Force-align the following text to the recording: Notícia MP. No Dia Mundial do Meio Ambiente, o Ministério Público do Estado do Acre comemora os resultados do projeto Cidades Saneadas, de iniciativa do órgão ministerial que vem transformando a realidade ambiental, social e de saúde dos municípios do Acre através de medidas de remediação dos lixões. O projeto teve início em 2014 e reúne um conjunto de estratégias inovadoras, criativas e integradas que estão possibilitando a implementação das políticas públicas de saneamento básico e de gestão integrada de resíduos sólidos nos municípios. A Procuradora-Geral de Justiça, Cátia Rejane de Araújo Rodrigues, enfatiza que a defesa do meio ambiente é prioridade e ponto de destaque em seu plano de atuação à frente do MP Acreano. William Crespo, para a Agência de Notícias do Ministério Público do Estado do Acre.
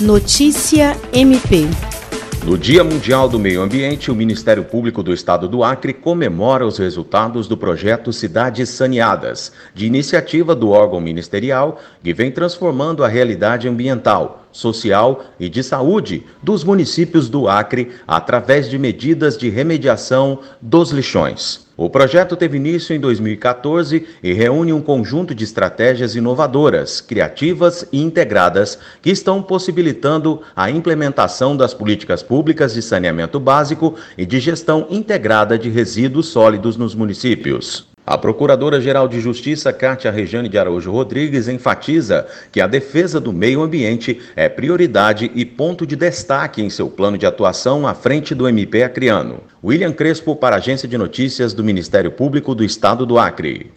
Notícia 0.00 0.96
MP. 1.12 1.66
No 2.44 2.56
Dia 2.56 2.84
Mundial 2.84 3.28
do 3.28 3.36
Meio 3.36 3.60
Ambiente, 3.60 4.12
o 4.12 4.14
Ministério 4.14 4.62
Público 4.62 5.02
do 5.02 5.12
Estado 5.12 5.48
do 5.48 5.64
Acre 5.64 5.92
comemora 5.92 6.64
os 6.64 6.78
resultados 6.78 7.48
do 7.48 7.56
projeto 7.56 8.12
Cidades 8.12 8.68
Saneadas, 8.68 9.50
de 9.74 9.86
iniciativa 9.86 10.54
do 10.54 10.70
órgão 10.70 11.00
ministerial 11.00 11.80
que 12.00 12.14
vem 12.14 12.30
transformando 12.30 13.02
a 13.02 13.08
realidade 13.08 13.66
ambiental, 13.66 14.46
social 14.58 15.24
e 15.38 15.48
de 15.48 15.62
saúde 15.62 16.24
dos 16.42 16.64
municípios 16.64 17.28
do 17.28 17.48
Acre 17.48 17.92
através 18.06 18.68
de 18.68 18.76
medidas 18.76 19.38
de 19.38 19.48
remediação 19.48 20.40
dos 20.60 20.90
lixões. 20.90 21.68
O 21.76 21.88
projeto 21.88 22.34
teve 22.34 22.56
início 22.56 22.92
em 22.92 22.98
2014 22.98 24.04
e 24.20 24.32
reúne 24.32 24.72
um 24.72 24.82
conjunto 24.82 25.32
de 25.32 25.44
estratégias 25.44 26.16
inovadoras, 26.16 27.00
criativas 27.00 27.86
e 27.92 28.02
integradas 28.02 28.80
que 29.00 29.10
estão 29.10 29.40
possibilitando 29.40 30.42
a 30.56 30.68
implementação 30.68 31.56
das 31.56 31.72
políticas 31.72 32.20
públicas 32.20 32.74
de 32.74 32.82
saneamento 32.82 33.38
básico 33.38 33.94
e 34.16 34.26
de 34.26 34.40
gestão 34.40 34.88
integrada 34.90 35.56
de 35.56 35.70
resíduos 35.70 36.26
sólidos 36.26 36.76
nos 36.76 36.96
municípios. 36.96 37.87
A 38.10 38.16
Procuradora-Geral 38.16 39.06
de 39.06 39.20
Justiça, 39.20 39.70
Cátia 39.70 40.10
Rejane 40.10 40.48
de 40.48 40.56
Araújo 40.56 40.90
Rodrigues, 40.90 41.46
enfatiza 41.46 42.26
que 42.50 42.58
a 42.58 42.66
defesa 42.66 43.20
do 43.20 43.34
meio 43.34 43.60
ambiente 43.60 44.18
é 44.34 44.48
prioridade 44.48 45.30
e 45.34 45.44
ponto 45.44 45.86
de 45.86 45.94
destaque 45.94 46.62
em 46.62 46.70
seu 46.70 46.88
plano 46.88 47.18
de 47.18 47.26
atuação 47.26 47.86
à 47.86 47.92
frente 47.92 48.34
do 48.34 48.48
MP 48.48 48.82
Acreano. 48.82 49.40
William 49.62 49.92
Crespo, 49.92 50.34
para 50.34 50.56
a 50.56 50.58
Agência 50.58 50.88
de 50.88 50.96
Notícias 50.96 51.52
do 51.52 51.62
Ministério 51.62 52.10
Público 52.10 52.54
do 52.54 52.64
Estado 52.64 53.04
do 53.04 53.18
Acre. 53.18 53.70